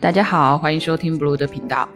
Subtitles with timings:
[0.00, 1.86] 大家好，欢迎收听 Blue 的频道，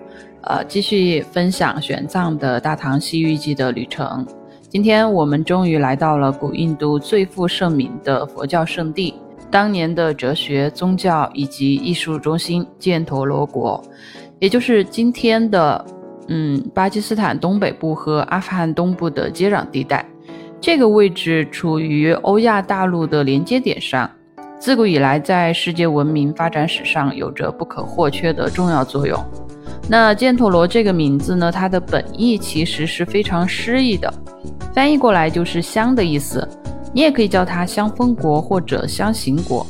[0.42, 4.26] 呃，继续分享玄奘的大唐西域记的旅程。
[4.68, 9.14] 今天我们终于来到了古印度最负盛名的佛教圣地，
[9.50, 13.82] 当年的哲学、宗教以及艺术中心犍陀罗国，
[14.38, 15.82] 也就是今天的
[16.28, 20.06] 嗯巴基斯坦东北部和阿富汗东部的接壤地带。
[20.60, 24.10] 这个位置处于欧亚大陆的连接点上。
[24.64, 29.22] 自古以来，在世界文明发展史上有着不可或缺的重要作用。
[29.90, 31.52] 那犍陀罗这个名字呢？
[31.52, 34.10] 它的本意其实是非常诗意的，
[34.72, 36.48] 翻译过来就是“香”的意思。
[36.94, 39.66] 你也可以叫它香风国或者香行国。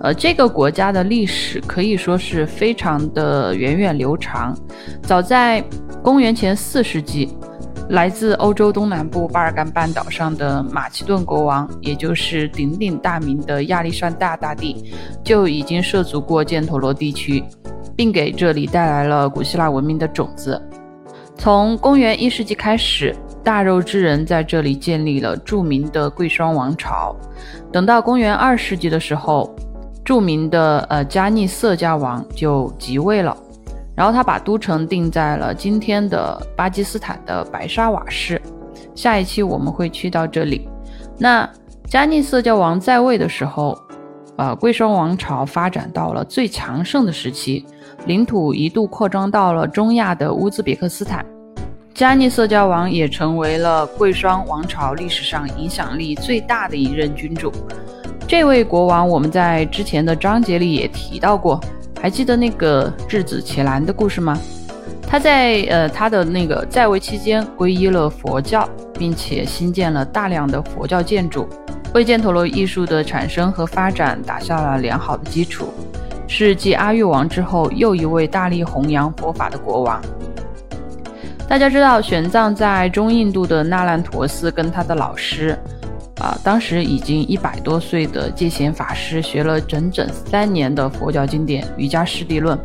[0.00, 4.56] 呃，这个国家的历史可以说是非常的源远流长，
[5.02, 5.62] 早在
[6.02, 7.36] 公元前四世纪。
[7.90, 14.92] 来自欧洲东南部巴尔干半岛上的马其顿国王，也就是鼎鼎大名的亚历山大大帝，
[15.22, 17.44] 就已经涉足过犍陀罗地区，
[17.94, 20.60] 并给这里带来了古希腊文明的种子。
[21.36, 27.14] 从公元一世纪开始，大肉之人在这里建立了著名的贵霜王朝。
[27.70, 29.54] 等到公元二世纪的时候，
[30.04, 33.36] 著名的呃加尼色加王就即位了。
[33.96, 38.40] 然后他把都城定在了今天的巴基斯坦的白沙瓦市。
[38.94, 40.68] 下一期我们会去到这里。
[41.18, 41.48] 那
[41.88, 43.76] 加尼色教王在位的时候，
[44.36, 47.64] 呃，贵霜王朝发展到了最强盛的时期，
[48.04, 51.24] 领土一度扩张到了中亚的乌兹别克斯坦。
[51.94, 57.50] 加尼色教王也成为了贵霜王朝历史上影响力最大的一任君主。
[58.28, 61.58] 这位国王我们在之前的章节里也提到过。
[62.00, 64.38] 还记得那个质子伽蓝的故事吗？
[65.08, 71.48] 他在呃他的那个在位期间皈依了佛教，并且新建了大量的佛教建筑，
[71.94, 75.72] 为犍陀罗艺术的产生和发展打下了良好的基础，
[76.26, 80.00] 是继阿育王之后又一位大力弘扬佛法的国王。
[81.48, 85.56] 大家知道，玄奘在中印度的那烂陀寺跟他的老师。
[86.20, 92.56] 啊，当时已经一百多岁的戒贤法师学了整整三年的佛教经典《瑜伽师地论》，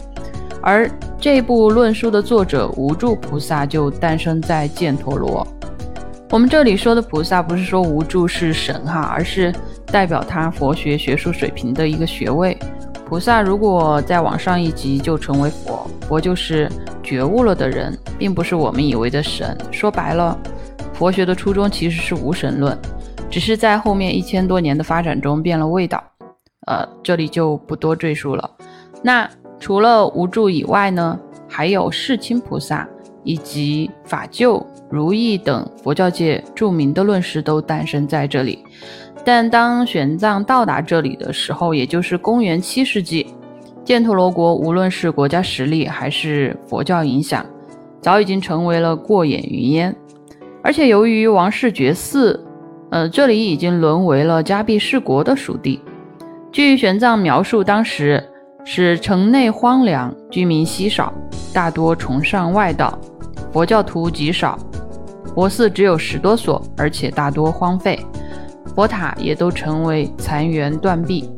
[0.61, 0.89] 而
[1.19, 5.45] 这部论书的作者无住菩萨就诞生在犍陀罗。
[6.29, 9.53] 我们这里说的菩萨，不是说无住是神哈，而是
[9.87, 12.57] 代表他佛学学术水平的一个学位。
[13.05, 16.71] 菩萨如果再往上一级就成为佛，佛就是
[17.03, 19.57] 觉悟了的人，并不是我们以为的神。
[19.71, 20.39] 说白了，
[20.93, 22.79] 佛学的初衷其实是无神论。
[23.31, 26.03] 只是在后面一千多年的发展中变了味道，
[26.67, 28.51] 呃，这里就不多赘述了。
[29.01, 29.27] 那
[29.57, 32.85] 除了无助以外呢，还有世亲菩萨
[33.23, 38.59] 以及法救、如意等佛教界著名的论师都诞生在这里。
[39.23, 43.33] 但当玄奘到达这里的时候，也就是公元七世纪，
[43.85, 47.45] 犍陀罗国无论是国家实力还是佛教影响，
[48.01, 49.95] 早已经成为了过眼云烟。
[50.61, 52.37] 而且由于王室绝嗣。
[52.91, 55.81] 呃，这里已经沦为了迦毗士国的属地。
[56.51, 58.21] 据玄奘描述，当时
[58.65, 61.13] 是城内荒凉，居民稀少，
[61.53, 62.99] 大多崇尚外道，
[63.53, 64.59] 佛教徒极少，
[65.33, 67.97] 佛寺只有十多所，而且大多荒废，
[68.75, 71.29] 佛塔也都成为残垣断壁。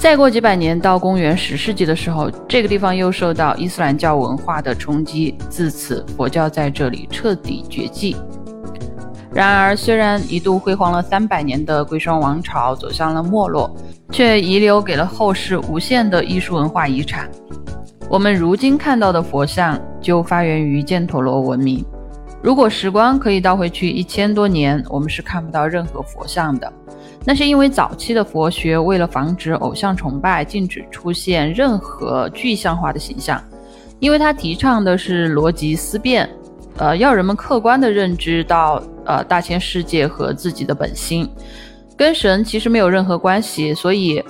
[0.00, 8.16] 再过几百年，到公元十世纪的时候，这个地方又受到伊斯兰教文化的冲击，自此佛教在这里彻底绝迹。
[9.34, 13.68] 然而，虽然一度辉煌了三百年的贵霜王朝走向了没落，
[14.12, 17.28] 却遗留给了后世无限的艺术文化遗产。
[18.08, 21.84] 我们如今看到的佛像就发源于犍陀罗文明。
[22.40, 26.72] 如果时光可以倒回去一千多年，我们是看不到任何佛像的。
[27.24, 33.42] 那是因为早期的佛学为了防止偶像崇拜，禁止出现任何具象化的形象，
[33.98, 36.28] 因为他提倡的是逻辑思辨。
[36.76, 41.28] 呃，要人们客观地认知到，呃，大千世界和自己的本心，
[41.96, 43.72] 跟神其实没有任何关系。
[43.72, 44.22] 所以，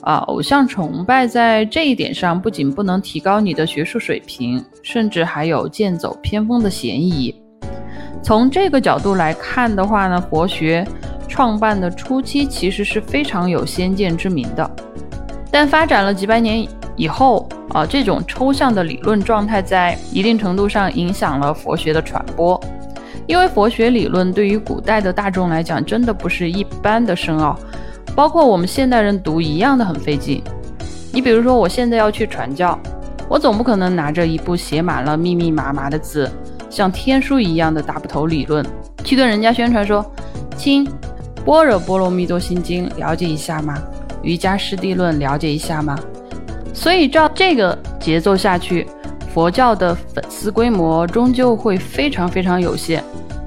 [0.00, 7.34] 啊，偶像崇拜在这一点上不仅不能提高你的学术水平，甚至还有剑走偏锋的嫌疑。
[8.22, 10.86] 从这个角度来看的话呢，佛学
[11.28, 14.70] 创办的初期其实是非常有先见之明的，
[15.50, 16.66] 但发展了几百年。
[16.94, 22.60] 以后啊，这种抽象的理论状态在一定程度上影响了佛学的传播，
[23.26, 27.58] 因为佛学理论对于古代的大众来讲，真的不是一般的深奥，
[28.14, 30.42] 包括我们现代人读一样的很费劲。
[31.12, 32.78] 你比如说，我现在要去传教，
[33.26, 36.30] 我总不可能拿着一部写满了密密麻麻的字，
[36.68, 38.62] 像天书一样的大部头理论，
[39.02, 40.04] 去跟人家宣传说
[40.56, 40.86] ：“亲，
[41.44, 43.78] 般若波罗蜜多心经了解一下吗？
[44.22, 45.98] 瑜伽师地论了解一下吗？”
[46.72, 48.86] 所以照这个节奏下去，
[49.32, 53.02] 佛教的粉丝规模终究会非常非常有限。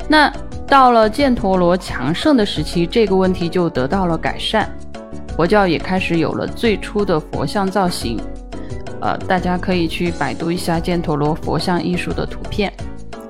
[0.08, 0.32] 那
[0.68, 4.68] 到了犍陀罗强盛的时期，这个问题就得到了改善，
[5.36, 8.20] 佛教也开始有了最初的佛像造型。
[9.02, 12.72] 呃，大家可以去百度一下犍陀罗佛像艺术的图片。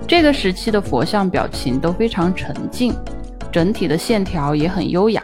[0.08, 2.94] 这个时期的佛像表情都非常沉静，
[3.52, 5.22] 整体的线条也很优雅。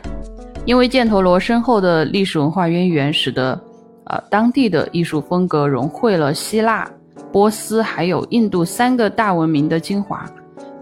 [0.65, 3.57] 因为犍陀罗深厚的历史文化渊源，使得
[4.11, 6.85] 呃当地的艺术风格融汇了希腊、
[7.31, 10.29] 波斯还有印度三个大文明的精华，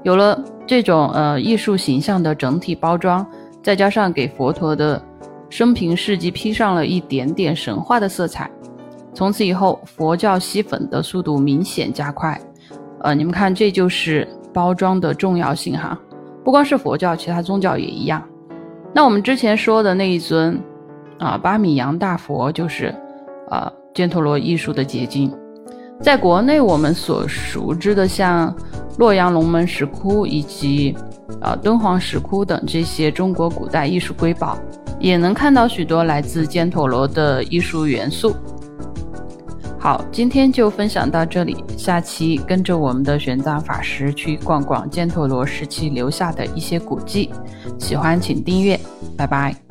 [0.01, 3.25] 有了这种呃艺术形象的整体包装，
[3.61, 4.99] 再加上给佛陀的
[5.47, 8.49] 生平事迹披上了一点点神话的色彩，
[9.13, 12.39] 从此以后佛教吸粉的速度明显加快。
[13.01, 15.97] 呃，你们看，这就是包装的重要性哈，
[16.43, 18.23] 不光是佛教，其他宗教也一样。
[18.91, 20.59] 那我们之前说的那一尊
[21.19, 22.93] 啊，巴米扬大佛，就是
[23.49, 25.31] 啊，犍陀罗艺术的结晶。
[26.01, 28.55] 在国内，我们所熟知的像
[28.97, 30.95] 洛阳龙门石窟以及
[31.41, 34.57] 啊敦煌石窟等这些中国古代艺术瑰宝，
[34.97, 38.33] 也能看到许多来自犍陀罗的艺术元素。
[39.77, 47.29] 好，今天就分享到这里，下期跟着我们的玄奘法师去逛逛犍陀罗时期留下的一些古迹。
[47.77, 48.79] 喜欢请订阅，
[49.17, 49.68] 拜拜。